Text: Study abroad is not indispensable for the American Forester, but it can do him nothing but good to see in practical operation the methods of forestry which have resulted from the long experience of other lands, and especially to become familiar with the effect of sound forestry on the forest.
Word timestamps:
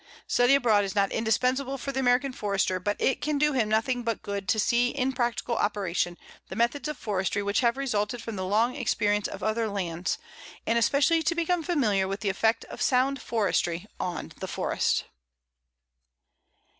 Study 0.25 0.55
abroad 0.55 0.83
is 0.83 0.95
not 0.95 1.11
indispensable 1.11 1.77
for 1.77 1.91
the 1.91 1.99
American 1.99 2.33
Forester, 2.33 2.79
but 2.79 2.99
it 2.99 3.21
can 3.21 3.37
do 3.37 3.53
him 3.53 3.69
nothing 3.69 4.01
but 4.01 4.23
good 4.23 4.47
to 4.47 4.57
see 4.59 4.89
in 4.89 5.13
practical 5.13 5.55
operation 5.55 6.17
the 6.49 6.55
methods 6.55 6.87
of 6.87 6.97
forestry 6.97 7.43
which 7.43 7.59
have 7.59 7.77
resulted 7.77 8.19
from 8.19 8.35
the 8.35 8.43
long 8.43 8.75
experience 8.75 9.27
of 9.27 9.43
other 9.43 9.67
lands, 9.69 10.17
and 10.65 10.79
especially 10.79 11.21
to 11.21 11.35
become 11.35 11.61
familiar 11.61 12.07
with 12.07 12.21
the 12.21 12.29
effect 12.29 12.65
of 12.65 12.81
sound 12.81 13.21
forestry 13.21 13.85
on 13.99 14.31
the 14.39 14.47
forest. 14.47 15.03